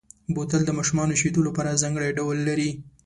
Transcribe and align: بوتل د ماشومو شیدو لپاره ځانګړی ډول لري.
بوتل 0.33 0.61
د 0.65 0.71
ماشومو 0.77 1.19
شیدو 1.21 1.41
لپاره 1.47 1.79
ځانګړی 1.81 2.09
ډول 2.19 2.37
لري. 2.47 2.69